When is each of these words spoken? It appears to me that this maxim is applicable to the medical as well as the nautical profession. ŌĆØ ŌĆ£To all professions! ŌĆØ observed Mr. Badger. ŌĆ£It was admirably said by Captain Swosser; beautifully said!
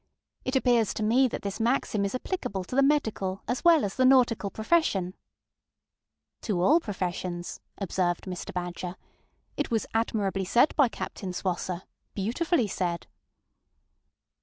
It 0.43 0.55
appears 0.55 0.95
to 0.95 1.03
me 1.03 1.27
that 1.27 1.43
this 1.43 1.59
maxim 1.59 2.05
is 2.05 2.15
applicable 2.15 2.63
to 2.63 2.75
the 2.75 2.81
medical 2.81 3.43
as 3.47 3.63
well 3.63 3.85
as 3.85 3.97
the 3.97 4.03
nautical 4.03 4.49
profession. 4.49 5.13
ŌĆØ 6.41 6.55
ŌĆ£To 6.55 6.59
all 6.59 6.79
professions! 6.79 7.59
ŌĆØ 7.79 7.83
observed 7.83 8.23
Mr. 8.23 8.51
Badger. 8.51 8.95
ŌĆ£It 9.59 9.69
was 9.69 9.85
admirably 9.93 10.45
said 10.45 10.75
by 10.75 10.87
Captain 10.89 11.33
Swosser; 11.33 11.83
beautifully 12.15 12.65
said! 12.67 13.05